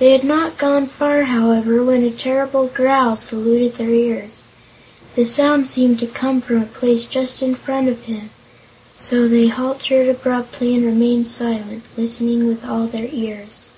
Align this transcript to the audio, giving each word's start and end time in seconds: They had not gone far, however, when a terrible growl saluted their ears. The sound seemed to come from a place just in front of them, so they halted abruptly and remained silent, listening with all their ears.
They 0.00 0.10
had 0.10 0.24
not 0.24 0.58
gone 0.58 0.88
far, 0.88 1.22
however, 1.22 1.84
when 1.84 2.02
a 2.02 2.10
terrible 2.10 2.66
growl 2.66 3.14
saluted 3.14 3.76
their 3.76 3.90
ears. 3.94 4.46
The 5.14 5.24
sound 5.24 5.68
seemed 5.68 6.00
to 6.00 6.06
come 6.08 6.40
from 6.40 6.60
a 6.60 6.66
place 6.66 7.04
just 7.04 7.44
in 7.44 7.54
front 7.54 7.88
of 7.88 8.08
them, 8.08 8.30
so 8.98 9.28
they 9.28 9.46
halted 9.46 10.08
abruptly 10.08 10.74
and 10.74 10.84
remained 10.84 11.28
silent, 11.28 11.84
listening 11.96 12.48
with 12.48 12.64
all 12.66 12.88
their 12.88 13.08
ears. 13.12 13.68